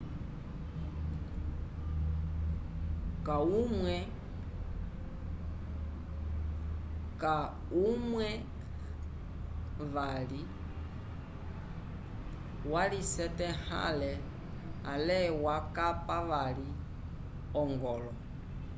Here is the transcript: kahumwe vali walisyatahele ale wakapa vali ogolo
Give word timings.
kahumwe 7.21 8.29
vali 9.93 10.41
walisyatahele 12.71 14.11
ale 14.93 15.17
wakapa 15.45 16.17
vali 16.31 16.67
ogolo 17.61 18.11